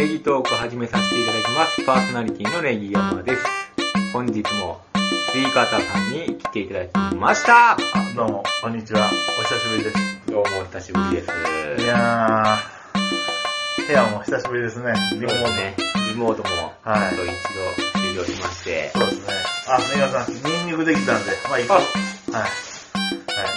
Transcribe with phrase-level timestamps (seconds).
[0.00, 1.84] ネギトーク始めさせていただきます。
[1.84, 3.44] パーソナリティのネギ山です。
[4.14, 4.80] 本日も、
[5.30, 7.72] スイカタさんに来ていただきました。
[7.72, 7.76] あ、
[8.16, 9.10] どうも、こんにちは。
[9.38, 9.96] お久しぶりです。
[10.26, 11.82] どうも、お久しぶりです。
[11.84, 14.94] いやー、部屋も久しぶりですね。
[15.12, 15.50] リモート。
[15.50, 15.76] ね、
[16.08, 17.26] リモートも、はいあと一
[17.92, 19.34] 度終了しまして、そうですね。
[19.68, 21.74] あ、ネガさん、ニンニクできたんで、まあ、いいか。
[21.74, 21.86] あはい。
[21.86, 22.46] は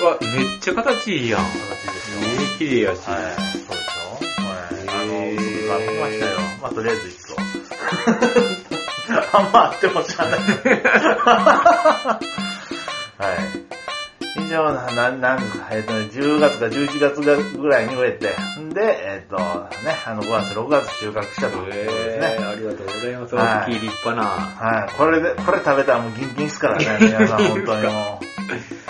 [0.01, 1.41] うわ、めっちゃ形いいやん。
[1.41, 1.45] い。
[1.45, 2.17] 形ですよ。
[2.19, 2.99] ええ綺麗やし。
[3.09, 3.19] はい。
[3.31, 4.89] そうでしょはい。
[4.89, 6.32] あの、へー書きましたよ。
[6.63, 7.35] まあ、とりあえず一個。
[9.37, 10.39] あんまあってもしゃあない。
[13.19, 14.39] はい。
[14.39, 15.39] 以上、な、ななん
[15.71, 17.19] えっ、とね、10月か11月
[17.57, 21.79] ぐらいに植えて、んで、えっ、と、ね、あの、5月、6月収穫したということで
[22.13, 22.37] すね。
[22.39, 23.35] えー、ありがとうございます。
[23.35, 24.23] はい大きい立派な。
[24.25, 24.89] はい。
[24.93, 28.82] これで、これ食べたらもうギンギンっすからね、皆さん、本当にもう。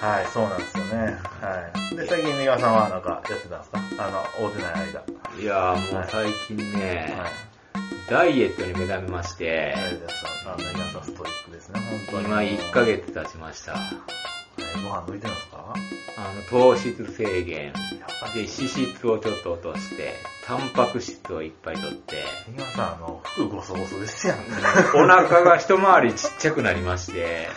[0.00, 1.18] はい、そうなんですよね。
[1.40, 1.96] はい。
[1.96, 5.02] で、最近、ネガさんはなんかやってたんですかあの、会うてない間。
[5.40, 7.30] いやーもう最近ね、はい。
[8.08, 12.24] ダイエットに目覚めまして、あれですあの、ネガさんストイックですね、本当に。
[12.26, 13.72] 今1ヶ月経ちました。
[13.72, 13.82] はい
[14.84, 15.74] ご飯抜いてるんですか？
[16.18, 17.72] あの、糖質制限。
[18.34, 20.14] で、脂質をちょっと落として、
[20.46, 22.16] タンパク質をいっぱい取って、
[22.48, 24.36] ネガさん、あの、服ごそごそですやん。
[24.94, 27.48] お腹が一回りちっちゃくなりまして、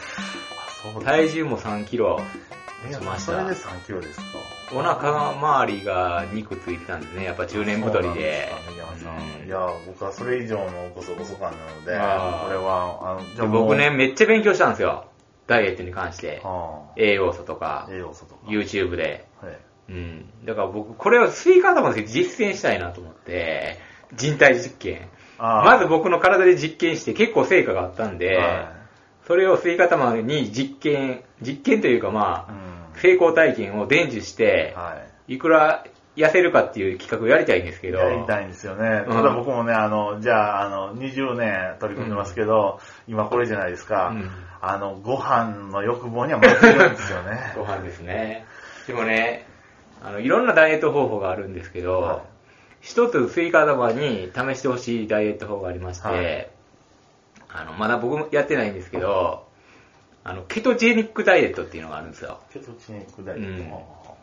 [0.51, 0.52] あ、
[0.83, 2.19] そう体重も3キロ、
[2.85, 4.25] ネガしましたそれで3キロですか
[4.73, 7.25] お腹周りが肉ついてたんですね。
[7.25, 8.49] やっぱ中年太りで。
[9.45, 11.95] いや、僕はそれ以上のごそごそ感なので、これ
[12.57, 15.05] は、あの、じでゃ僕ね、、めっちゃ勉強したんですよ。
[15.45, 16.41] ダイエットに関して。
[16.95, 18.41] 栄養素とか、栄養素とか。
[18.47, 19.27] YouTube で。
[19.41, 19.57] はい。
[19.89, 20.25] うん。
[20.45, 23.77] だから僕、これをスイカ玉で実践したいなと思って、
[24.13, 25.07] 人体実験。
[25.37, 28.72] あまず僕の体で実験して結構成果があったんで、は
[29.27, 32.73] それをスイカ玉に実験、実験というかまあ、ん。
[32.99, 37.91] 成功体験を伝授して、はいくら痩せるかっていう企画をやりたいんですけい。
[37.91, 39.03] ど、やりたいんですよね。
[39.07, 44.09] うんただ僕もね、あの、じゃあ、あの、20年取り組んでますけど、今これじゃないですか。
[44.09, 44.29] うん
[44.65, 47.53] あの、ご飯の欲望には負けるんですよね。
[47.57, 48.45] ご飯ですね。
[48.87, 49.45] でもね、
[50.01, 52.21] あの、いろんなダイエット方法があるんですけど、はい
[52.83, 56.49] 一つスイカ玉に試してほしいダイエット法がありまして、はい
[57.53, 59.47] あの、まだ僕もやってないんですけど、
[60.23, 62.39] あの、ケトジェニックダイエットっていうのがあるんですよ。
[62.51, 64.17] ケトチニックダイエットも。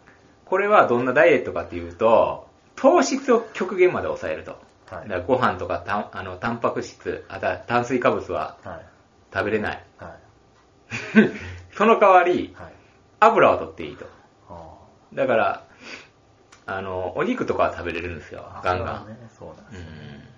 [0.44, 4.58] これはどんなダイエットかっていうと、糖質を極限まで抑えると。
[4.90, 5.08] はい。
[5.08, 8.86] だからご飯とかたんあのタンパク質、あた炭水化物ははい。
[9.32, 9.84] 食べれない。
[9.98, 11.30] はい。
[11.76, 12.72] その代わり、はい。
[13.20, 14.06] 油を取っていいと。
[14.48, 14.74] あ
[15.12, 15.64] だから、
[16.66, 18.96] あの、お肉とかは食べれるんですよあ、ガンガン。
[18.96, 19.30] そうだね。
[19.38, 19.88] そうなんですね。
[20.14, 20.30] うん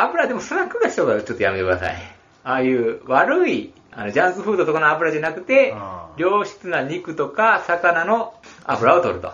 [0.00, 2.17] 油でもスナック菓子とかはちょっとやめてください。
[2.48, 5.74] ああいう悪い、あの、ジャンクフードとかの油じゃなくて
[6.16, 8.32] 良質な肉とか魚の
[8.64, 9.30] 油を取ると。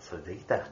[0.00, 0.68] それできたらね。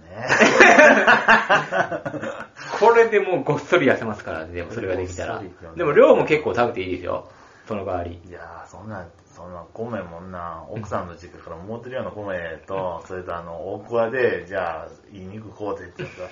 [2.80, 5.40] これでもうごっそり痩せますからね、でもそれができたら
[5.76, 7.28] でも量も結構食べていいですよ。
[7.72, 8.20] その代わり。
[8.28, 16.28] いやー、そんな、そんな米もんな、奥さんの実家から持ってるような米と、 それとあの、大桑で、じゃあ、いい肉買うてって言ったら、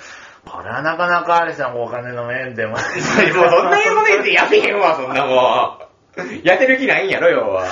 [0.59, 2.73] これはなかなかあれじゃん、お金の面でも。
[2.77, 5.91] もうそんなこと言ってやめへんわ、そんなもん。
[6.43, 7.65] やってる気ないんやろ、要は。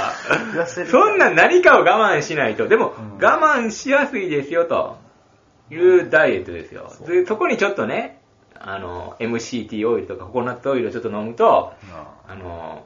[0.67, 2.69] そんな何かを我慢しないと。
[2.69, 4.97] でも、うん我慢しやすいですよ、と
[5.71, 6.89] いうダイエットですよ。
[6.89, 8.21] そそこにちょっとね、
[8.61, 12.85] あの、MCT オイルとかココナッツオイルをちょっと飲むと、ああの、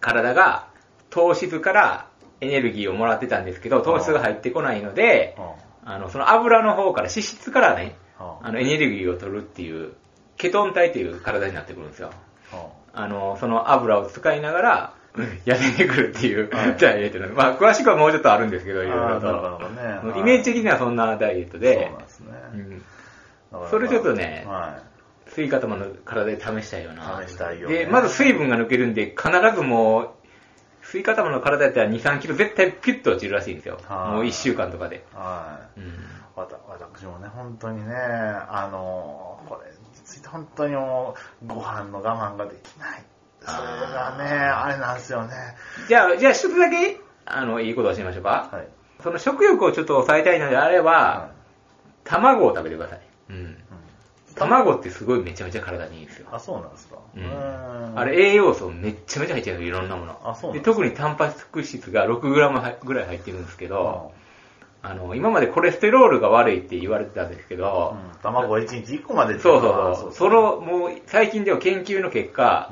[0.00, 0.68] 体が
[1.10, 2.08] 糖質から
[2.40, 5.98] エネルギーをもらってたんですけど、糖質が入ってこないので、ああ。
[5.98, 8.52] の、その油の方から、脂質からね、ああ。
[8.52, 9.94] の、エネルギーを取るっていう、
[10.36, 12.10] ケトン体っていう体になってくるんですよ。
[12.52, 13.08] ああ。
[13.08, 14.94] の、その油を使いながら、
[15.46, 19.26] 痩せてくるっていうはいダイエットなんでまあ、詳しくはもうちょっとあるんですけど、いろいろと。
[19.26, 20.00] ほどね。
[20.02, 21.90] もうイメージ的にはそんなダイエットそうで
[23.70, 24.78] それちょっとねは
[25.28, 27.22] スイカ玉の体で試したいよな。
[27.26, 30.10] 試したいよねで、まず水分が抜けるんで、必ずもう、
[30.82, 33.78] スイカ玉の体やったら2、3キロ絶対ピュッと落ちるらしいんですよ。
[33.86, 34.96] はいもう1週間とかで。
[34.96, 35.00] い。
[35.14, 35.80] はい。
[35.80, 35.94] うん。
[36.34, 43.04] わた私もね、本当にね、あの、これについて本当にもう、ご飯の我慢ができない。
[43.40, 45.34] それがね、あれなんですよね。
[45.88, 48.48] じゃあ、じゃあ一つだけ、あの、いいことを教えましょうか。
[48.50, 48.68] はい。
[49.02, 51.30] その食欲をちょっと抑えたいのであれば、は
[52.04, 53.00] 卵を食べてください。
[53.30, 53.58] うん。
[54.38, 56.28] 卵ってすごいめちゃめちゃ体にいいんですよ。
[56.32, 56.96] あ、そうなんですか。
[57.16, 60.20] うんあれ栄養素めっちゃめちゃ入ってるよ、いろんなもの。
[60.24, 64.12] あそうで特にタンパク質が 6g ぐらい入ってるんですけど、
[64.82, 70.12] あの、今までコレステロールが悪いって言われてたんですけうど、ん卵は1日1個までそうそうそう。
[70.12, 72.70] その、もう最近では研究の結果、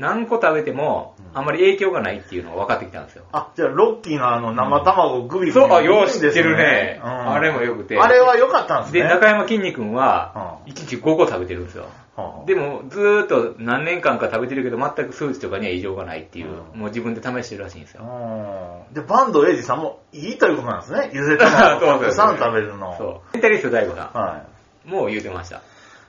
[0.00, 3.24] 何個食べてもうんあんまり影響がないっていうのが分かってきたんですよ。
[3.30, 7.00] あ、じゃあ、ロッキーのあの、生卵グビグビそう、あ、いいんよう知ってるね。
[7.04, 7.96] うんあれもよくて。
[7.96, 9.02] あれは良かったんですね。
[9.02, 11.84] で、中山きんに君はう、1日5個食べてるんですよ。
[12.16, 18.02] はあでも、ずーっと何年間か食べてるけど、全く数値とかには異常がないっていう、うんもう自分で試してるらしいんですよ。
[18.02, 21.10] うんで、バンドエイジさんもいいということなんですね。
[21.12, 22.96] ゆで卵を たくさん食べるの。
[22.98, 23.20] そう。
[23.34, 24.42] メンタリスト大悟さは
[24.86, 25.62] んも言うてました。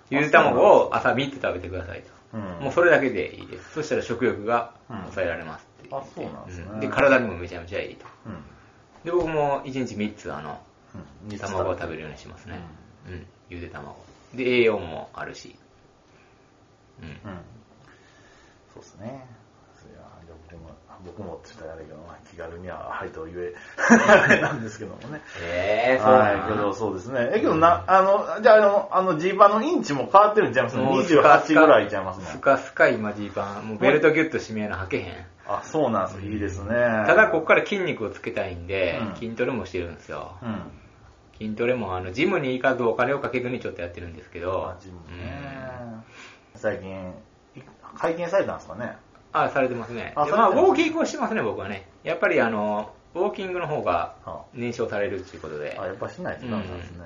[0.10, 2.21] ゆで卵を朝3つ食べてくださいと。
[2.38, 3.74] もうそれだけでいいです。
[3.74, 8.06] そしたら食欲がうん抑えられますって言ってあそうなんですねうんで、体にもめちゃめちゃいいと。
[8.25, 8.33] うん。
[9.04, 10.62] で、僕も1日3つあの、
[11.30, 11.38] うん。
[11.38, 12.60] 卵を食べるようにしますね。
[13.07, 13.25] うん。
[13.50, 13.95] ゆで卵。
[14.33, 15.56] で、栄養もあるし。
[17.01, 17.07] うん。
[17.07, 17.16] うん。
[18.74, 19.25] そうですね。
[21.06, 25.21] 僕も、って言ったらあれやけど、まあ気軽にははいと言え、 あれなんですけどもね。
[25.42, 27.31] えー、そうはい、なけどそうですね。
[27.33, 32.42] え、けどな、あの、じゃああの、あの、ジーパンのインチも変わってるんちゃいますもうスカ ?28 スカぐらいちゃいますスね。
[32.42, 33.68] カスカ今ジーパン。
[33.68, 35.25] もうベルトギュッと締めな履けへん。
[35.48, 36.21] あ、そうなんです。
[36.21, 36.74] いいですね。
[37.07, 40.36] ただ、ここから筋肉をつけたいんで、うん筋トレもしてるんですよ。
[40.42, 40.62] うん。
[41.38, 45.81] 筋トレも、あの、ジムに行かずお金をかけずにちょっとやってるんですけどあ、、ジムね。
[46.56, 47.13] 最近、
[47.56, 47.62] い
[47.98, 48.95] 会見されたんですかね
[49.33, 50.13] あ、されてますね。
[50.16, 51.88] あでまあ、ウォーキングをしてますね、僕はね。
[52.04, 57.06] やっぱり、あの、ウォーキングの方があ燃焼されるっていうことであ、、やっぱしないとダメなんですね。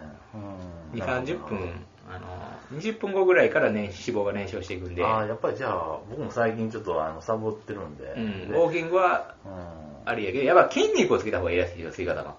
[0.94, 1.00] うん。
[1.00, 8.06] 2、30分、あの、20分後ぐらいから、ね、脂肪が燃焼していくんで、あやっぱりじゃあ、僕も最近ちょっとあのサボってるんで。
[8.16, 12.36] うん、でウォーキングはうんありやけど、やっぱ筋肉をつけた方がいいらしいですよ、吸い方が。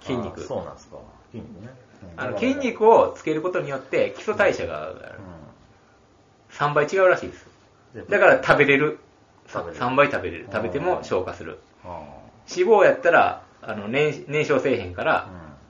[0.00, 0.44] 筋肉あ。
[0.44, 0.96] そうなんですか。
[1.30, 1.68] 筋肉ね。
[1.68, 1.86] うん
[2.16, 5.14] あの筋肉をつけることによって基礎代謝が上がる。
[6.50, 7.46] 3倍違うらしいです。
[7.94, 8.06] うん。
[8.08, 8.98] だから食べれる。
[9.48, 10.44] 食べれる3倍食べれる。
[10.44, 11.58] うん食べても消化する。
[11.84, 11.88] あ
[12.50, 15.28] 脂肪やったら、あの燃燃焼せえへんから。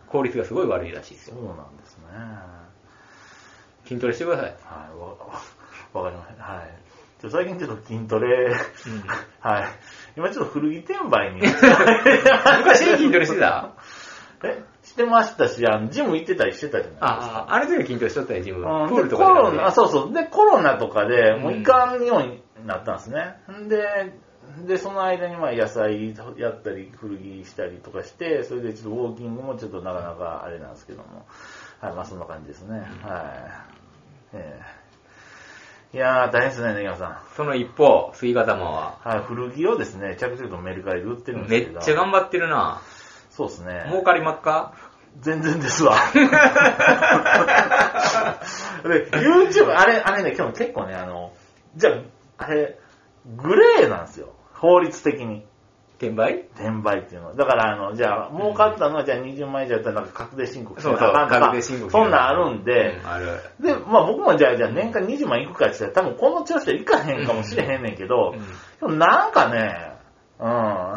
[0.08, 1.36] 効率がすごい悪いらしいですよ。
[1.36, 2.04] そうなんですね。
[3.86, 4.46] 筋トレしてください。
[4.46, 6.44] はい、わ、わかりました。
[6.44, 6.86] はい。
[7.28, 8.54] 最近ちょっと筋トレ、
[9.40, 9.64] はい。
[10.16, 11.40] 今ちょっと古着転売に。
[12.58, 13.70] 昔筋トレしてた？
[14.44, 17.06] え、してましたし、あの、ジム行ってたりしてたじゃないですか。
[17.08, 18.58] ああ、あれ時は筋トレしとったよ、ジム。
[18.58, 20.12] うん、プールでとかでコロナ、あ、そうそう。
[20.12, 23.40] で、コロナとかで、もううん行かんようになったんですね。
[23.50, 24.12] んで、
[24.66, 31.26] で、その間にまあ野菜やったり、古着したりとかして、それでちょっとウォーキングもちょっとなかなかあれなんですけども。
[31.80, 32.78] はい、まあそんな感じですね。
[32.78, 32.86] はい。
[34.34, 34.60] え
[35.92, 37.18] えいやー、大変ですね、ネギマさん。
[37.36, 41.80] その一方、スイガ玉は、はい、古着をですね、着々とメルカリで売ってるんですめけど。
[41.80, 42.82] っちゃ頑張ってるな。
[43.30, 43.84] そうですね。
[43.88, 44.74] 儲かりまっか？
[45.20, 45.96] 全然ですわ。
[48.84, 51.32] で、YouTube、あれ、あれね、今日結構ね、あの、
[51.76, 51.94] じゃあ、
[52.38, 52.78] あれ、
[53.36, 54.34] グレーなんですよ。
[54.54, 55.44] 法律的に。
[55.98, 56.42] 転売？
[56.54, 57.34] 転売っていうのは。
[57.34, 63.40] だから、あの、じゃあ、儲かったのは、じゃあ20万円以上やったら、なんか確定申告しなあかんとか確定申告そんなんあるんで、うんある。
[63.60, 68.40] で、まあ僕もじゃあ、じゃあ年間20万いくかって言ったら、多分この調子でいかへんかもしれへんねんけど、うん
[68.80, 69.96] でもなんかね、
[70.38, 70.94] うん。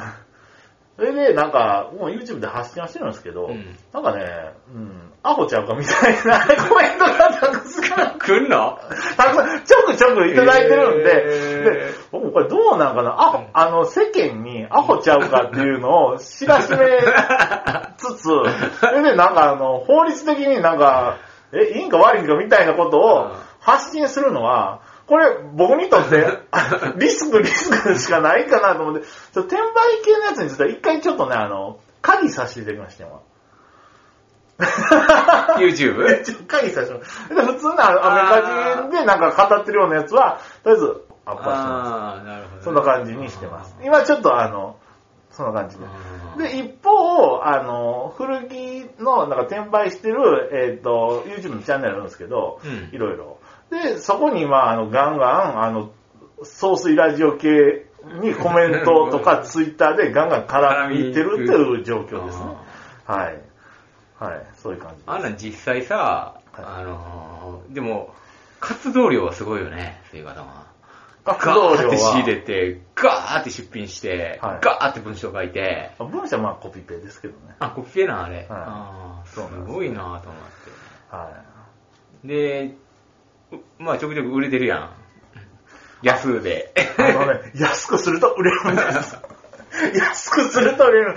[0.98, 8.80] それで、なんか、もう YouTube で発信はしてるんですけど、うんなんかね、うん、アホちゃうかみたいなコメントがたくさん、来んの？
[9.18, 16.78] たくさん、ちょくちょくいただいてるんで、で、僕もこれどうなんかな、アホ、あの、世間にアホちゃうかっていうのを知らしめ
[17.98, 18.44] つつ、そ
[18.92, 21.18] れでなんかあの、法律的になんか、
[21.52, 23.04] え、いいんか悪いんかみたいなことうん。
[23.04, 29.64] を発信するのは、これ僕にとってあ リスクリスクしかないかなと思って、転売
[30.06, 33.24] 系のやつについては一回ちょっとね、あの、鍵させていただきましたよ。
[35.60, 36.46] YouTube?
[36.48, 42.26] 鍵させてもらうで、普通のアメリカ人でなんか語ってるようなやつは、とりあえずアップはしてます。
[42.26, 42.64] なるほど。
[42.64, 43.76] そんな感じにしてます。
[43.84, 44.78] 今ちょっとあの、
[45.32, 45.84] そんな感じで。
[45.84, 53.40] うんで、一方、あの、古着のなんか転売してる、えっ、と、YouTube のチャンネルあるんですけど、うんいろいろ。
[53.70, 55.92] で、そこに今、あの、ガンガン、あの、
[56.44, 57.50] 総水ラジオ系
[58.22, 62.46] にコメントとか ツイッターでガンガン絡みてるっていう状況ですね。
[63.06, 63.42] はい。
[64.20, 64.46] はい。
[64.56, 65.04] そういう感じ。
[65.06, 68.14] あんなん実際さ、あのー、でも、
[68.60, 70.68] 活動量はすごいよね、そういう方は。
[71.24, 72.28] 活動量ガーって仕入は。
[72.28, 77.56] れて、ガーって出品して、はいガーって文章書いて、文章はまあコピペですけどね。
[77.60, 78.36] あ、コピペな、あれ。
[78.36, 80.30] はいあーすごいなと思って。
[81.16, 81.32] は
[82.24, 82.28] い。
[82.28, 82.76] で、
[83.52, 84.90] うまあちょくちょく売れてるやん。
[86.02, 86.74] 安で。
[86.98, 89.18] あのね、安くすると売れるんです。
[89.96, 91.16] 安くすると売れる。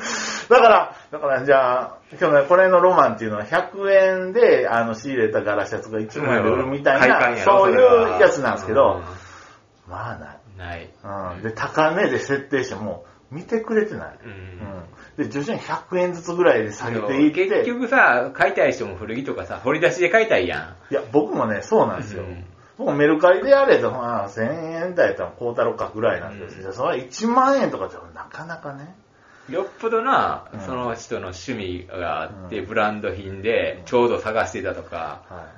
[0.53, 9.03] だから、だからじゃあ、今日ね、これのロマンっていうのは100円であの仕入れたガラシャツが1万円で売るみたいな、そういうやつなんですけど、
[9.89, 10.37] まあない。
[10.37, 10.91] うんない。
[11.35, 11.43] うん。
[11.43, 14.19] で、高値で設定しても、見てくれてない。
[14.25, 15.29] ううんん。
[15.29, 22.25] で、徐々に100円ずつぐらいで下げていって、結局さ、買いたい人も古着とかさ、掘り出しで買いたいやいや、僕もね、そうなんですよ。
[22.25, 22.45] うん
[22.79, 28.97] もうメルカリでやれと、まあ、1000円台やったら買うたろかぐらいなんですけど、それは1万円とかじゃなかなかね。
[29.49, 35.49] よっぽどなうん、その人の趣味があって、うんブランド品でちょうど探してたとか、は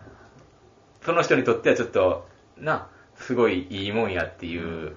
[1.03, 2.27] その人にとってはちょっと、
[2.59, 4.97] な、すごいいいもんやっていう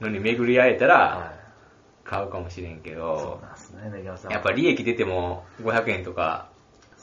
[0.00, 0.88] のに巡り会えたい。
[0.88, 1.42] ら、はい。
[2.04, 4.32] 買うかもしれんけそうど、なんですね、さん。
[4.32, 6.52] やっぱ利益出ても500円とか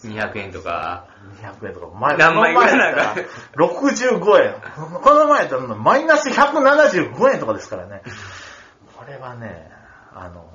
[0.04, 1.08] 200円とか、
[1.42, 5.02] 200円とか、前何枚ぐらいなんかこの前やったら65円。
[5.02, 8.02] この前やったらマイナス175円とかですからね。
[8.96, 9.70] これはね、
[10.14, 10.50] あの、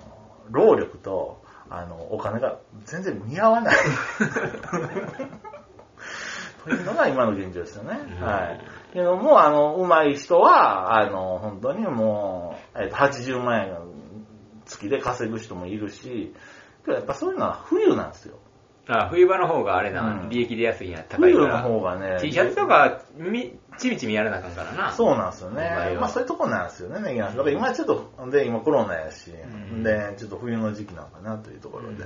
[0.50, 3.76] 労力と、あの、お金が全然見合わない。
[6.64, 8.00] というのが今の現状ですよね。
[8.20, 8.60] うんはい。
[8.92, 13.76] けども、あの、上手い人は、あの、本当にもう、えっと、80万円
[14.64, 16.34] 月で稼ぐ人もいるし、
[16.86, 18.38] やっぱそういうのは冬なんですよ。
[18.88, 21.58] あ冬場の方があれな、うん利益出やすいんや、高い冬の。
[21.58, 24.92] 方がね、T シャツとか、み、ちびちびやらなあかんからな。
[24.92, 25.96] そうなんですよね。
[25.98, 31.98] まあそういうとこなんですよね、ネギなんですだから今ちょっと、で、今コロナやし、うんで、ちょっと冬の時期なのかなというところで、うん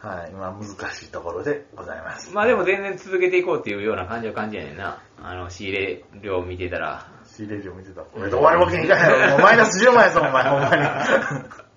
[0.00, 0.64] はい、今難
[0.94, 2.32] しいところでございます。
[2.32, 5.02] まあでも全然続けていこうっていうような感じは感じやねんな。
[5.20, 7.10] あの、仕入れ量見てたら。
[7.24, 9.30] 仕入れ量見てたら、これで終わるわけにいかへんやろ。
[9.32, 11.67] もうマイナス10万やぞ、お前、ほんまに。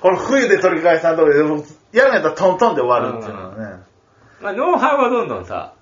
[0.00, 1.38] この冬で取り返さんとこで、
[1.92, 3.82] やるんやったらトントンで終わるっていうのはね。
[4.40, 5.74] まあノウハウはどんどんさ、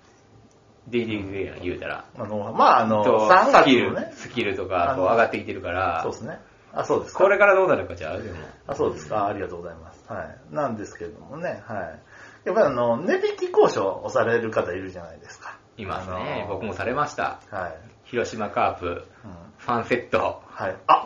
[0.89, 2.05] できていくやん、言うたら。
[2.17, 6.41] あの、まああの、と3スキル月のね、、スキルとあか、のこう上がってきてるからそう、ですね。
[6.73, 7.19] あ、そうですか。
[7.21, 8.39] これからどうなるかちゃうでも。
[8.67, 9.27] あ、そうですか。
[9.27, 10.05] ありがとうございます。
[10.13, 10.55] はい。
[10.55, 12.01] なんですけれどもね、はい。
[12.45, 15.59] やっぱりあの、値引き交渉をされる方いるじゃないですか。
[15.77, 16.47] いますね。
[16.49, 17.41] 僕もされました。
[17.51, 17.77] はい。
[18.05, 18.91] 広島カープ、う
[19.29, 19.33] ん。
[19.59, 20.43] ファンセット。
[20.47, 20.77] はい。
[20.87, 20.98] あ、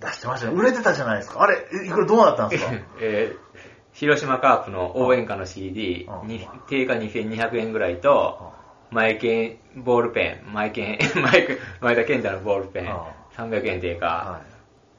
[0.00, 0.54] 出してましたね。
[0.54, 1.42] 売れてたじゃないですか。
[1.42, 2.72] あれ、いこれどうなったんですか？
[3.00, 3.50] えー
[3.92, 8.52] 広島カープの応援歌の CD うんに、定価2200円ぐらいと、
[8.92, 14.40] 前剣ボールペン、前剣、 前前田健太のボールペンあ、300円定価、は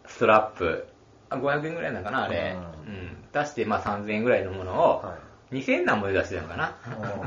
[0.06, 0.88] ストラップ、
[1.30, 2.58] あ500円ぐらいなのかな、あれ。
[2.86, 3.18] ううん。
[3.32, 5.18] 出して、まあ3000円ぐらいのものをい。、はい。
[5.52, 6.76] 2000円なんぼで出してたのかな。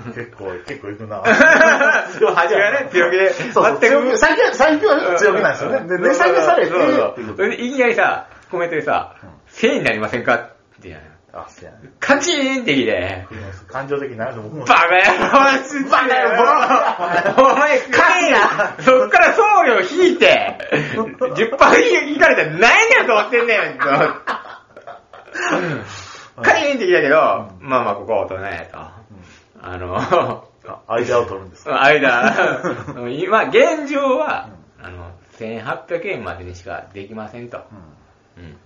[0.07, 0.12] うん。
[0.12, 1.21] 結構、結構いくな。
[1.21, 5.88] 初めはね、強気で、そうそう、全最近は、最近は強気なんですよね。
[5.88, 6.73] で、値下げされて、
[7.37, 9.16] それでいきなりさ、コメントでさ、
[9.52, 10.47] 1000円になりませんかっ
[10.81, 11.90] て言うのよあ、そうやね。
[11.99, 13.26] カチーンってきて、
[13.66, 14.64] 感情的になると僕も。
[14.64, 15.31] バカ野郎
[15.90, 16.14] バカ野
[17.37, 17.52] 郎。
[17.52, 18.76] お前、かいな。
[18.81, 20.57] そっから送料引いて、
[21.02, 23.78] 10%引かれたら何やと思ってんねん。
[23.78, 23.85] と。
[26.43, 27.17] カチーンってきたけど、
[27.61, 28.38] まあまあ、ここと。
[28.38, 28.79] ね、と。
[28.79, 30.43] あの、あ
[30.88, 31.83] 間を取るんですか？
[31.83, 32.35] 間、
[33.11, 34.49] 今、現状は、
[34.83, 37.59] あの、1800円までにしかできませんと。
[38.37, 38.45] うん。
[38.45, 38.57] うん。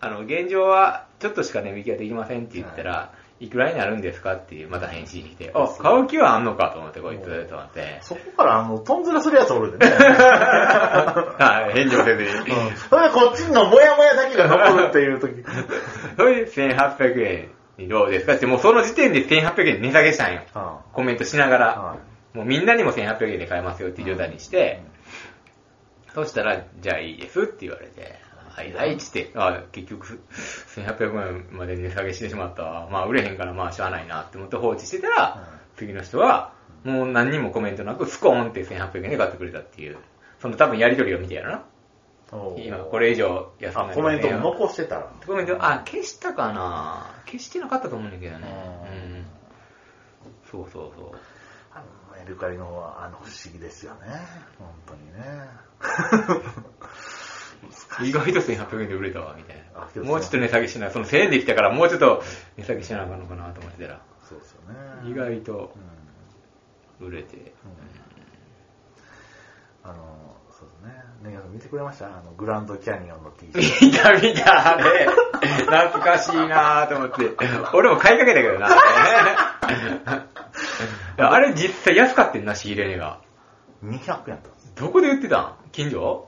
[0.00, 7.98] あの、現状は、ちょっとしか値引きができませんって言ったら、いくらになるんですかっていう、また返信に来て、あ、買う気はあんのかと思って、こいつ、と思って。
[8.02, 9.92] そこから、あの、トンズラするやつおるんでね。
[9.94, 12.28] はい、返事もせずに。
[12.28, 15.44] うんそれでこっちのモヤモヤだけが残るっていう時。
[16.16, 20.40] それで1800円にどうですかって、もうその時点で1800円値下げしたんよ。
[20.54, 21.66] あコメントしながら。
[21.66, 21.96] は
[22.34, 24.82] もうみんなにも1800円で買えますよっていう状態にして、
[26.14, 28.18] そしたら、じゃあいいですって言われて、
[28.58, 30.20] はいはいっつって、あ結局
[30.74, 32.88] 1800円まで値下げしてしまったわ。
[32.90, 39.98] まあ売れへんからまあしゃあないなって思って放置してたら、次の人は、もう何にもコメントなくスコーンって1800円で買ってくれたっていう、
[40.40, 41.64] その多分やりとりを見てやるな。
[42.58, 45.12] 今これ以上安くなあ、りコメントも残してたら。
[45.24, 48.48] コメント、あ、消したかな消してなかったと思うんだけどね。
[48.90, 49.26] うんうん。
[50.50, 51.10] そうそうそう。
[51.72, 51.84] あの
[52.18, 54.00] メルカリの方は、あの、不思議ですよね。
[54.58, 55.48] 本当にね。
[58.02, 60.02] 意外と1800円で売れたわ、みたいな。
[60.04, 62.22] もうちょっと値下げしな、その1000円できたからもうちょっと
[62.56, 65.10] 値下げしなあかんのかなと思ってたら、そうですよね。
[65.10, 65.72] 意外と
[67.00, 67.08] うん。
[67.08, 67.52] 売れて。
[69.84, 71.02] あの、そうですね。
[71.22, 72.06] ネギさん見てくれました？
[72.06, 73.84] あの、グランドキャニオンの T シャツ。
[73.86, 75.06] 見た見た、あれ。
[75.60, 77.30] 懐かしいなと思って。
[77.72, 78.68] 俺も買いかけたけどな。
[81.18, 83.20] あれ実際安かってんな、仕入れ値が。
[83.84, 84.72] 200円だったんです。
[84.74, 85.54] どこで売ってたん？
[85.72, 86.27] 近所？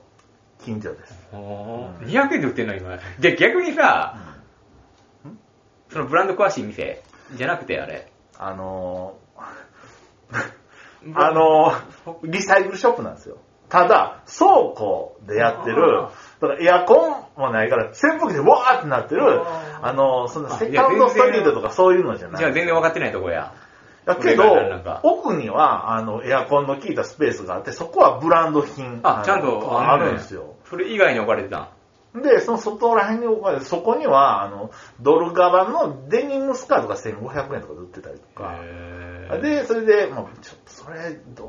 [0.64, 1.28] 近所です。
[1.32, 2.98] おーうん200円で売ってんの今。
[3.18, 4.16] じゃあ逆にさ、
[5.90, 7.02] そのブランド詳しい店
[7.34, 8.10] じゃなくてあれ。
[8.38, 13.36] あのー、 あのー、リサイクルショップなんですよ。
[13.68, 19.42] ただ、倉庫でやってるあ、だからエアコンもないから、扇風機でわーってなってる、
[19.82, 22.38] あのー、そのあセカンドストリートとかそういうのじゃない。
[22.38, 23.52] じゃあ全然分かってないとこや。
[24.04, 24.44] だけど
[25.02, 29.00] 奥には、あの、エアコンの効いたスペースがあって、そこはブランド品。
[29.02, 30.54] あ、のちゃんとあねるんですよ。
[30.68, 31.68] それ以外に置かれてた
[32.18, 32.22] ん？
[32.22, 38.56] で、その外ら辺に置かれて、そこには、あの、ドルガバのデニムスカートが1500円とかで売ってたりとか。
[39.42, 41.48] で、それで、もう、ちょっとそれ、どう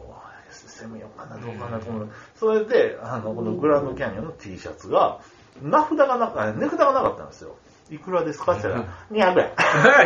[0.54, 2.10] 攻めようかな、どうかなと思う。
[2.36, 5.20] それで、あの、このグランドキャニオンの T シャツが、
[5.62, 7.56] 名札がなかった、値札がなかったんですよ。
[7.90, 8.54] いくらですか？
[8.54, 9.40] って言ったら、 200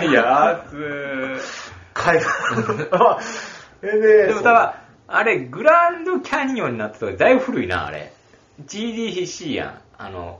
[0.02, 0.10] 円。
[0.10, 0.14] い
[2.14, 3.20] や ーす買いが。
[3.82, 4.76] それで、でもただ、
[5.08, 8.12] あれ、グランドキャニオンになったとか、だいぶ古いな、あれ。
[8.66, 10.40] GDCC やん、あの、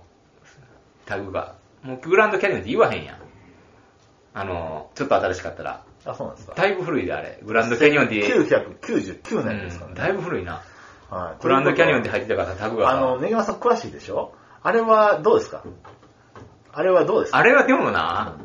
[1.06, 1.56] タグが。
[1.84, 3.18] もうグランドキャニオンって言わへんやん。
[4.34, 5.82] あの、ちょっと新しかったら。
[6.06, 6.54] あ、そうなんですか。
[6.56, 7.40] だいぶ古いで、あれ。
[7.44, 8.16] グランドキャニオンって。
[8.26, 9.90] 999年ですかね。
[9.90, 10.62] うんだいぶ古いな。
[11.10, 11.44] はい。
[11.44, 12.98] グランドキャニオンって入ってたから、タグがさ。
[12.98, 14.34] あの、ネギマさん詳しいでしょ？
[14.64, 15.62] あれはどうですか？
[16.74, 17.38] あれはどうですか？
[17.38, 18.36] あれはでもな、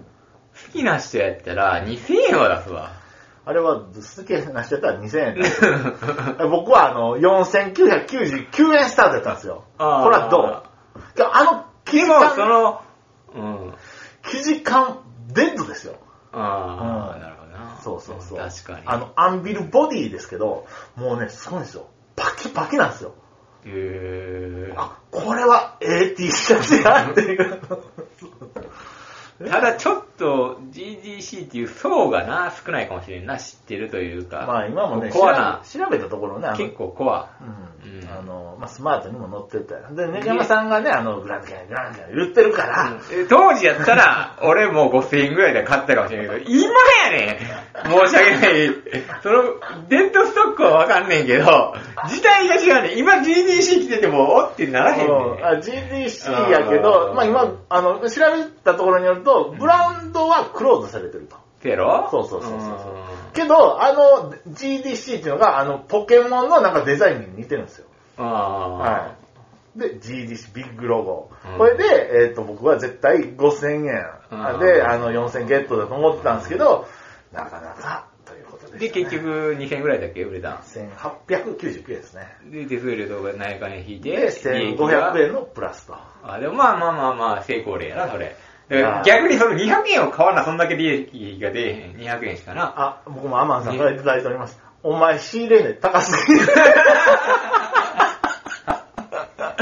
[0.66, 2.90] 好きな人やったら2000円は出すわ。
[3.44, 5.62] あれは、好きな人やったら2000円です。
[6.50, 9.64] 僕はあの、4999円スタートやったんですよ。
[9.78, 10.62] あーこれはどう？
[11.32, 12.80] あの、生でも、地感、その、
[13.34, 13.74] うん。
[14.22, 15.94] 生地感、デッドですよ。
[16.32, 17.78] ああ、うんなるほどな。
[17.82, 18.38] そうそうそう。
[18.38, 18.82] 確かに。
[18.86, 20.66] あの、アンビルボディですけど、
[20.96, 21.86] もうね、すごいんですよ。
[22.16, 23.14] パキパキなんですよ。
[23.64, 27.60] へーあ、これは AT シャツやっていう。
[29.50, 34.44] ただちょっと GDC っていう層がな、少ないかもしれんな、知ってるというか。
[34.46, 37.30] まあ今もね、コアな、調べたところね、結構コア。
[37.40, 39.94] うんうんあの、まあ、スマートにも載ってたよ。
[39.94, 46.70] で、ねじまさんがね、あの、グランドキャン、グランドキャン言ってるから、え当時やったら、 俺もう5000円ぐらいで買ったかもしれないけど、今
[47.04, 47.38] やね
[47.84, 48.70] ん申し訳ない。
[49.22, 49.42] その、
[49.88, 51.74] デッドストックはわかんねんけど、
[52.08, 52.98] 時代が違うねん。
[52.98, 55.16] 今 GDC 来てても、おってならへんねん。
[55.60, 61.36] GDC やけあど、ーまあ今、あの、調べたところによると、ブランドはクローズされてると。
[61.62, 62.80] せやろそうそうそうそう
[63.34, 67.86] けど、あの、GDC っていうのが、あの、ポケモンのなんかデザインに似てるんですよ。
[68.18, 69.16] うんあは
[69.76, 69.78] い。
[69.78, 71.30] で、GDC ビッグロゴ。
[71.52, 76.86] うんこれで、えっ、と、僕は絶対5000円うんで、あの、4000ゲットだと思ってたんですけど、
[77.32, 80.22] なかなか、ということで、で、結、局2000円ぐらいだっけ？
[80.22, 82.36] 売れたん1899円ですね。
[82.46, 85.94] で、手数料とか何やかんや引いて、で、利益が1500円のプラスと。
[86.24, 88.34] あ、でもまあまあまあまあ、成功例やな、それ。
[89.04, 91.96] 逆にその200円を買わな、そんだけ利益が出えへん。
[91.96, 92.72] 200円しかな。
[92.76, 94.60] あ、僕もアマンさんからいただいております。
[94.82, 96.46] お前仕入れ値高すぎる。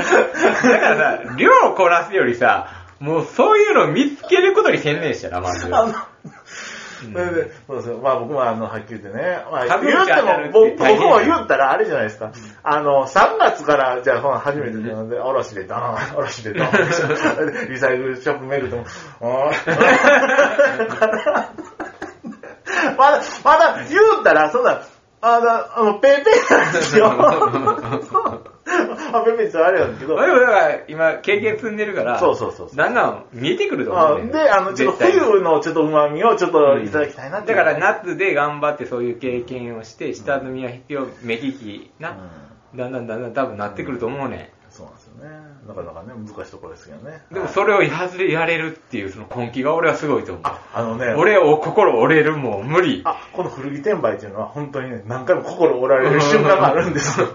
[0.05, 2.69] だからさ、量をこなすよりさ、
[3.01, 5.71] もうそういうのを見つけることに専念したら、まず。
[6.99, 7.99] それで、そうですよ。
[7.99, 12.33] まあ僕もあの、はっきり言ってね、まあ、言っても、僕も言ったらあれじゃないですか。
[12.63, 18.85] あの、3月から、じゃあ、初めてなので、おろしでドーン、 おろしでドーン、 リサイクルショップ巡るとも、
[19.21, 19.53] お ー
[22.97, 24.83] まだ、まだ言うたら、そんな、
[25.21, 28.58] あの、あのペーペーなんですよ。
[29.13, 32.77] あ、ペーペーってあれなんですけど、でもだから、今、経験積んでるから、そうそうそうそう。
[32.77, 37.57] だんだん見えてくると思あうで、あの、ちょっと絶対冬のちょっと旨味をちょっといただきたいなっていう。
[37.57, 42.17] だから夏で頑張ってそういう経験をして、下積みは必要、目利きな、
[42.75, 44.53] だんだんだんだん多分なってくると思うね。
[44.71, 45.08] そうなんです。
[45.69, 47.21] なかなかね、難しいところですけどね。
[47.31, 47.35] ん。
[47.35, 50.43] でもそれをやれやれるっていうその根気が俺はすごいと思う。
[50.47, 53.03] あ、あのね、俺を心折れるもん無理。
[53.05, 57.29] あ、この古着転売っていうのは本当にね、何回も心折られる瞬間があるんですよ。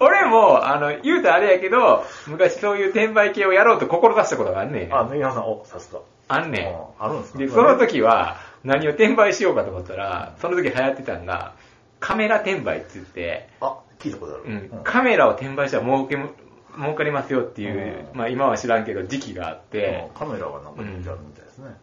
[0.00, 4.94] お 俺も、あの、言うとあれやけど、昔そういう転売系をやろうと志したことがあんねん。
[4.94, 6.00] あ、ネギさん、お、さすが。
[6.26, 7.32] あんねああるんですん。
[7.34, 7.38] か？
[7.38, 11.52] で、その時は、何を転売しようかと思ったら、その時流行ってたんが、
[12.00, 14.42] カメラ転売って言って、あ、聞いたことある。
[14.44, 16.30] うん、カメラを転売したら儲けも、
[16.78, 21.76] 儲かりますよっていう、うんまあ今は知らんけど時期があって、カメラがなんか人気あるみたいですね。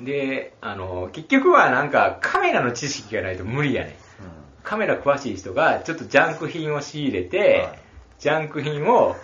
[0.00, 3.94] で、あの、結局はなんかカメラの知識がないと無理やねん。
[4.62, 7.78] カメラ詳しい人がちょっとジャンク品を仕入れて、はい
[8.18, 9.14] ジャンク品を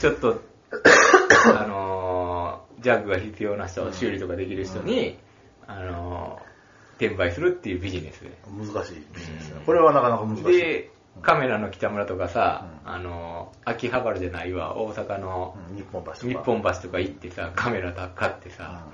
[0.00, 0.42] ちょっと、
[1.56, 5.18] あのージャンクが必要な人、修理とかできる人に、
[5.66, 6.52] あのー
[6.96, 8.24] 転売するっていうビジネス。
[8.46, 8.72] うん。
[8.72, 9.64] 難しいビジネスねうん。
[9.64, 10.44] これはなかなか難しい。
[10.44, 12.90] で、カメラの北村とかさ、うん。
[12.92, 16.26] あのー秋葉原じゃないわ、大阪のうん日本橋とか。
[16.26, 18.54] 日本橋とか行ってさ、カメラ買ってうん。
[18.54, 18.86] さ、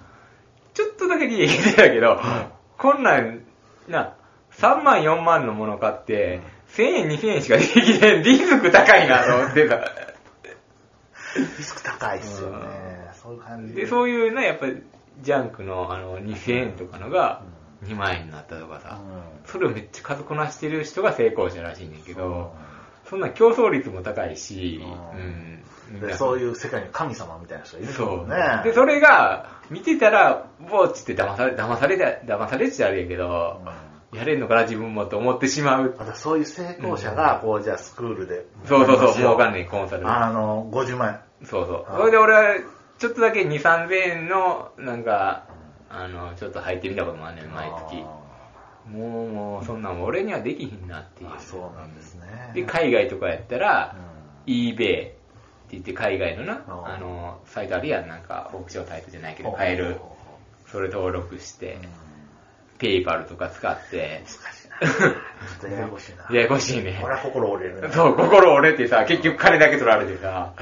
[0.74, 2.20] ちょっとだけ利益出たけど、
[2.76, 3.42] こんなん、
[3.88, 4.14] な、
[4.52, 9.80] 3万4万のもの買って、1000円2000円しか利益でリスク高いなと思ってさ。
[11.36, 12.66] リスク高いですよね。
[13.12, 13.74] そういう感じ。
[13.74, 14.82] で、そういうね、やっぱり、
[15.20, 17.42] ジャンクのあの2000円とかのが
[17.84, 18.98] 2万円になったとかさ、
[19.46, 22.54] それをめっちゃ数こなしてる人が成功者らしいねんけど、
[23.08, 24.80] そんな競争率も高いし、
[25.14, 25.62] ううん
[26.16, 28.16] そういう世界に神様みたいな人がいるそう。
[28.18, 28.36] もんね。
[28.62, 33.62] で、それが、見てたら、ぼーっつって騙され、騙されて、騙されてちゃあれやけど、
[34.12, 35.94] やれんのかな自分もと思ってしまう。
[35.98, 38.44] またそういう成功者が、こう、じゃあスクールで。
[38.66, 39.60] そうそうそう、もうわかんない。
[39.60, 40.06] ねえ、コンサル。
[40.06, 41.46] あの、50万円。
[41.46, 41.84] そうそう。
[41.88, 42.42] あそれで俺は、
[42.98, 45.47] ちょっとだけ2、3000円の、なんか、
[45.90, 47.96] あの、ちょっと入ってみたこともあんねん、毎月。
[48.90, 51.30] もう、もう、そんなん俺にはできひんなっていう。
[51.30, 52.52] あそうなんですね。
[52.54, 55.16] で、海外とかやったら、うん eBay って
[55.72, 60.16] 言って海外のな、あの、サイトあるやん、なんか、オークションサイトじゃないけど、買えるほ。
[60.66, 61.80] それ登録してうん、
[62.78, 64.78] ペイパルとか使って、難しいな。
[64.78, 65.08] ちょ
[65.58, 66.26] っとややこしいな。
[66.34, 66.98] ややこしいね。
[67.04, 67.88] 俺は心折れるね。
[67.90, 70.54] そう、心折れてさ、結局金だけ取られてさ、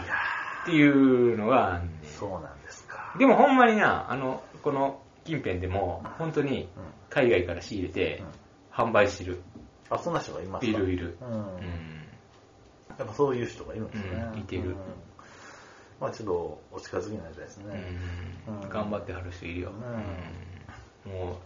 [0.65, 3.13] っていうのがあんねーそうなんですか。
[3.15, 3.19] ん。
[3.19, 6.69] でもほんまにな、あの、この近辺でも、本当にうん
[7.11, 8.23] 海外から仕入れて、
[8.73, 9.41] 販売してる。
[9.91, 10.79] あ、そんな人がいますか？
[10.79, 11.17] いるいる。
[11.21, 11.29] うん。
[11.29, 11.37] うん。
[12.99, 14.11] やっぱそういう人がいるんですね。
[14.35, 14.77] うんいてるうん
[15.99, 17.87] まあちょっとお近づきにないですね。
[18.69, 19.71] 頑張ってはる人いるよ。
[21.07, 21.37] もう、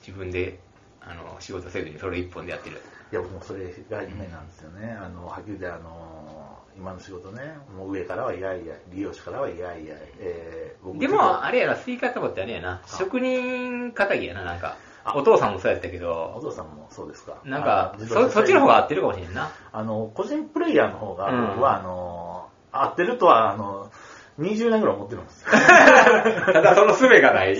[0.00, 0.58] 自分で、
[1.00, 2.80] あの、仕事せずにそれ一本でやってる。
[3.10, 4.92] いや、僕もそれが夢なんですよね。
[4.92, 6.41] あの、はっきり言って、あの、
[6.76, 14.76] 今の仕事ね、もう上からはいやいや、利用者からはいやいや、えー、僕でも、あれやな、スイカタバってあれやな、職人仇やな、なんか。
[15.04, 15.16] あ。
[15.16, 17.38] お父さんもそうやったけおど、父さんもそうですか。
[17.44, 19.50] なんかそそっちの方が合ってるかもしれんな。
[19.72, 21.46] あの、個人プレイヤーの方が、うん。
[21.48, 23.90] 僕は、あの、合ってるとは、あの、
[24.38, 25.50] 20年ぐらい思ってるんですよ。
[26.52, 27.56] ただその術がない。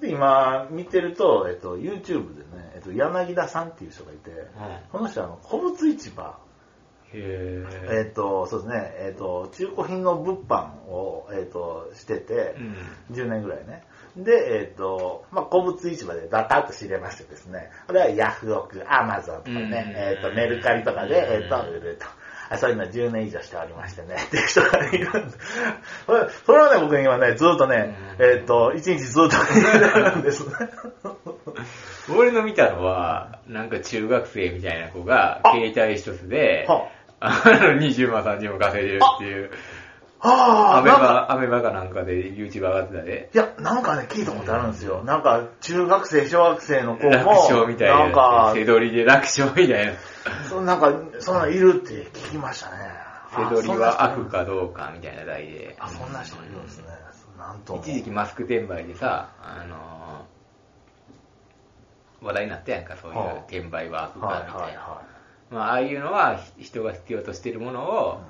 [0.00, 4.30] で、今、見てると、えっと、YouTube でね、えっと、柳田さんっていう人がいて、
[4.90, 6.26] この人、あの、古物市場、へ
[7.14, 13.14] えっと、そうですね、えっと、中古品の物販を、えっと、してて、うん。
[13.14, 13.84] 10年ぐらいね。
[14.16, 22.06] で、えっ、と、まあ、古物市場でダタッと仕入れましてですね、これはヤフオク、アマゾンとかね、うんえっ、と、メルカリとかで、えっ、と、売ると。
[22.50, 25.38] あそういうの10年以上しておりましてね、っていう人がいるんです。
[26.44, 30.52] それはね、僕今ね、ずっとね、うんえっ、と、1日ずっと見てるんですね。
[32.14, 36.90] 俺の見たのは、なんか中学生みたいな子が、あ携帯一つで、はあの、
[37.78, 39.50] 20万30万稼いでるっていう、
[40.20, 43.30] あ、アメバ、アメバかなんかで YouTube 上がってたで。
[43.34, 45.02] いや、なんかね、聞いたことあるんですよ。
[45.04, 47.98] なんか、中学生、小学生の子も、楽勝みたいな。
[47.98, 49.92] なんか、背取りで楽勝みたいな。
[50.48, 52.76] そなんか、そんなんいるって聞きましたね。
[53.34, 54.38] 背取りは悪か。
[54.38, 55.76] かどうかみたいな題で。
[55.80, 56.84] あ、そんな人がいるんですね。
[57.38, 57.80] なんとも。
[57.80, 60.32] 一時期マスク転売でさ、あのー
[62.22, 64.60] 話題になったやんか、そういうはあ転売は悪はいかみたいな。
[64.60, 65.11] はいは
[65.52, 68.20] まあ、ああいうのはひ人が必要としているものを、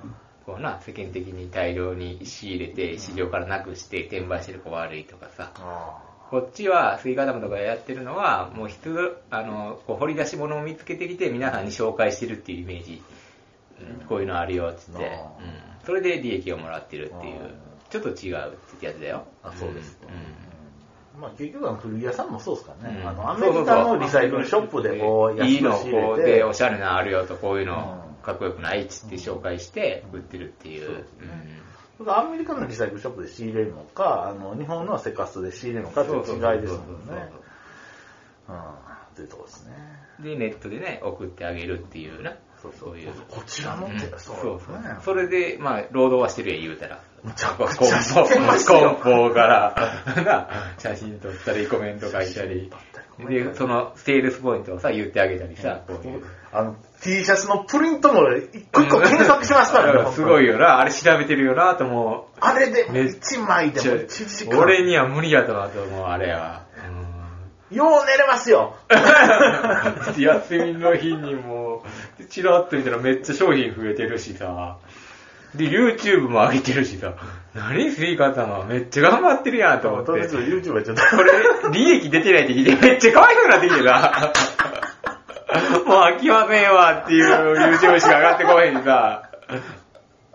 [0.45, 5.51] こうな、世間的に大量に仕入れて、市場からなくして転売してる子が悪いとかさ
[6.29, 13.01] こっちは、スイカ玉とかやってるのは、もう必あの、こう掘り出し物を見つけてきて、皆さんに紹介してるっていうイメージ。
[13.79, 15.03] うんこういうのあるよ、っつって。
[15.03, 15.11] うん。
[15.85, 17.39] それで利益をもらってるっていう。
[17.89, 19.25] ちょっと違うってやつだよ。
[19.43, 20.42] あそうですかうんー
[21.19, 22.99] まあ結局は古着屋さんもそうですからね。
[23.01, 30.85] うんあの、アメリカのリサイクルショップでこう、いいの安く仕入こうれてでおしゃれなのあるよとこういうのうんかっこよくないっつって紹介して売ってるっていう。
[30.85, 31.61] そうですね
[31.99, 37.29] 僕はアメリカのリサイクルショップで仕入れるのか、あの、日本のセカストで仕入れるのかっていう違いですもんね。
[38.49, 39.15] うん。
[39.15, 39.73] というところですね。
[40.19, 42.35] で、ネットでね、送ってあげるっていうな。
[42.63, 43.11] そうそういう。
[43.29, 44.77] こちらのって、うんそうそうそう。
[45.03, 47.01] それで、まあ、労働はしてるやん言うたら。
[47.21, 52.71] むちゃこくちゃしてます梱よ包から、な、写真撮ったり、コメント書いたり。
[53.29, 56.23] で、その、セールスポイントをさ、言ってあげたりさ、こういう。
[56.53, 60.11] あの、T シャツのプリントも一個一個検索しますからね。
[60.11, 60.53] すごいよ。
[60.53, 62.37] よな、あれ調べてるよなと思う。
[62.39, 64.57] あれでめっ1枚でも1時間。
[64.57, 66.63] 俺には無理やとなと思う、あれは。
[67.73, 68.75] よう寝れますよ。
[68.89, 68.93] う
[70.19, 71.62] ん休みの日にもう、
[72.27, 74.77] チラッと見たらめっちゃ商品増えてるしさ。
[75.55, 77.13] で、YouTube も上げてるしさ。
[77.53, 80.05] 何スイカ玉めっちゃ頑張ってるやんと思って。
[80.07, 81.03] とりあえず YouTube はちょっと。
[81.15, 81.31] これ、
[81.71, 84.33] 利益出てないって聞いてめっちゃ可愛くなってきてさ。
[85.85, 89.29] もう飽きませんわっていう YouTube しか上がってこへんしさ。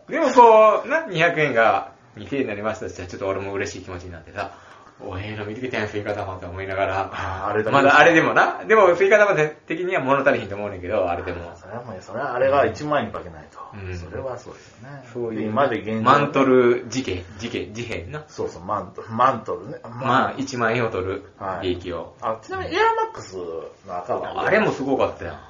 [0.08, 4.52] でもこう、な、200円が2000円になりましたし、ちょっと俺も嬉しい気持ちになってさ、
[5.00, 7.46] おええの見つけたやん、スイカ玉って思いながら。
[7.48, 8.64] あれだけまだあれでもな。
[8.64, 11.52] でもスイカ玉的には物足りひんと思うねんけど、あれでも。
[11.56, 13.58] それはもう、それはあれが1万円に化けないと。
[13.74, 15.04] うんそれはそうですよね。
[15.12, 15.48] そういう。
[15.48, 16.02] 今で現状。
[16.02, 16.44] マント。
[16.44, 18.24] ル事件、事件、事変な。
[18.28, 19.08] そうそう、マントル。
[19.10, 19.78] マントルね。
[19.84, 22.14] まあ、1万円を取るはい利益を。
[22.20, 24.42] あ、ちなみにエアマックスの赤は？
[24.46, 25.40] あれもすごかったやん。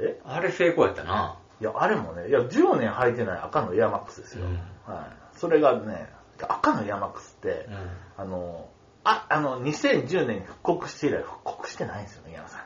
[0.00, 0.20] え？
[0.24, 1.36] あれ成功やったな。
[1.60, 4.46] いや、あれもね、いや、10年履いてない赤のエアマックスですよ。
[4.46, 5.38] うんはい。
[5.38, 6.08] それがね、
[6.40, 8.68] 赤のエアマックスって、うんあの、
[9.08, 12.60] あ、あの、2010年に復刻して以来復刻してないんですよね、宮野さん。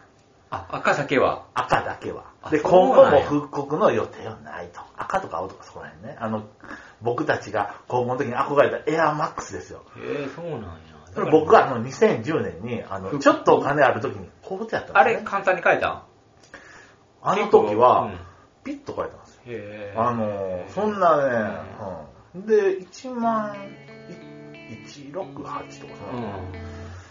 [0.51, 1.47] あ、赤酒は？
[1.55, 2.25] 赤だけは。
[2.43, 4.81] あで、今後も復刻の予定はないと。
[4.97, 6.17] 赤とか青とかそこら辺ね。
[6.19, 6.49] あの、
[7.03, 9.85] 僕たちが高校の時に憧れたエアマックスですよ。
[9.97, 10.69] へえ、そうなんや。
[11.15, 15.23] それ僕はあの2010年に、あの、ちょっとお金ある時にこうやったんあですね。
[15.23, 16.03] れ簡単に変えたん？
[17.23, 18.31] あの時は、うん
[18.63, 19.43] ピッと書いたんですよ。
[19.47, 19.95] へえ。
[19.97, 21.61] あの、そんなね、
[22.35, 22.47] うん。
[22.47, 23.90] で、1万、い
[24.71, 25.71] 168とか
[26.11, 26.39] そんな、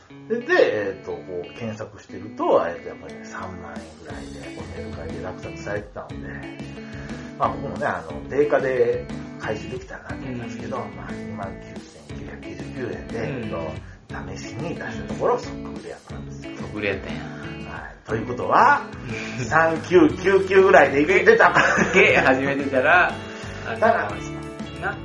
[0.10, 0.28] うん。
[0.28, 6.16] で、でえっ、と、こう、検索してると、えっ、と、やっぱりね、3万円ぐらいで、こうメルカリで落札されてたので、
[7.38, 9.06] まあ僕もね、あの、定価で
[9.40, 11.48] 回収できたらなと思うんですけど、まあ2万
[12.28, 13.90] 9999円で、うんえっと、
[14.38, 16.52] 試しに出したところ、即刻でやったんですよ。
[16.58, 17.24] 即売れやったんや。
[17.72, 18.08] はい。
[18.08, 18.86] ということは、
[19.50, 21.84] 3999ぐらいでいけてたから。
[21.94, 23.14] で、始めてたら、
[23.68, 24.10] あのただ
[24.82, 24.98] な、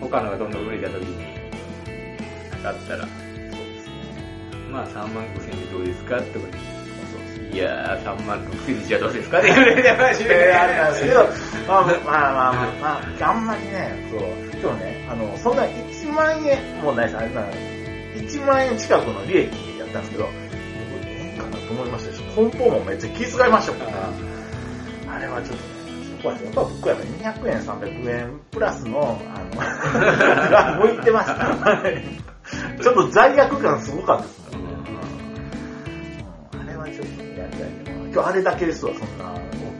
[0.00, 1.41] 他のがどんどん売れた時に、
[2.62, 3.06] かったら、
[4.70, 6.18] まあ3万5千でどうですか？
[6.18, 6.58] ってことで
[7.52, 9.38] いやー、3万6千じゃどうですか？
[9.38, 11.18] って言われてましたえあれなんですけど、
[11.68, 14.20] まあまあまあまあ、まあ、あんまりね、そう、
[14.62, 17.42] 今日ね、あの、そんな1万円もうないです、あれな、
[18.16, 20.32] 1万円近くの利益やったんですけど、僕、
[21.08, 25.60] ええかなと思いましたし、梱包もめっちゃ気遣いましたから、あれはちょっとね、
[26.16, 32.31] そこはやっぱ僕はやっぱ200円、300円プラスの、あの、が向いてました。
[32.82, 34.72] ちょっと罪悪感すごかったですもんね。
[36.60, 39.34] あれはちょっとやりたいけど、今日あれだけですわ、そんな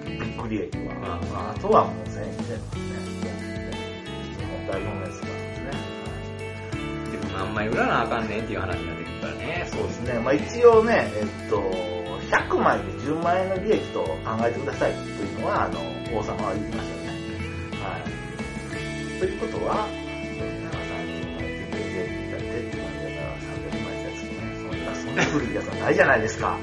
[0.04, 0.94] ビッグ利益は。
[0.94, 2.58] まあまあ、あとはもう1000円ですね。
[4.38, 5.70] 日本代表のやつなんですね。
[7.10, 9.68] でも何枚売らなあかんねんっていう話になってくるからね。
[9.70, 10.18] そうですね。
[10.20, 11.60] まあ一応ね、えっと、
[12.30, 14.08] 100枚で10万円の利益と考
[14.46, 15.80] えてくださいというのは、あの、
[16.16, 17.08] 王様は言ってましたよね。
[17.82, 19.18] はい。
[19.18, 20.01] ということは、
[25.20, 26.56] 古いやつはないじゃないですか。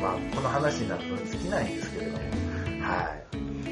[0.00, 2.26] まあ、この話になると尽きないんですけれども、はい。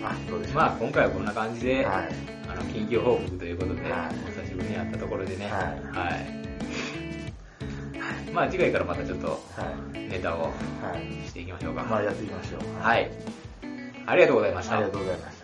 [0.05, 0.55] あ、どうでしょう。
[0.55, 2.09] まあ今回はこんな感じで、はい。
[2.49, 3.91] あの、緊急報告ということで、はい
[4.25, 5.63] お久しぶりに会ったところでね、はい
[5.97, 6.41] はい。
[8.33, 9.41] まあ次回からまたちょっとは
[9.93, 9.99] い。
[10.09, 10.49] ネタをは
[10.97, 11.29] い。
[11.29, 11.83] していきましょうか。
[11.83, 12.61] まあ、やっていきましょう。
[12.81, 13.11] はい。
[14.07, 14.77] ありがとうございました。
[14.77, 15.40] ありがとうございます。